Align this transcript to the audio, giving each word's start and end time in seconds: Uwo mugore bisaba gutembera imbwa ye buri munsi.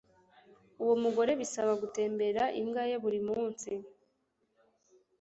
Uwo 0.83 0.95
mugore 1.03 1.31
bisaba 1.41 1.71
gutembera 1.81 2.43
imbwa 2.61 2.83
ye 2.89 2.95
buri 3.03 3.19
munsi. 3.27 3.71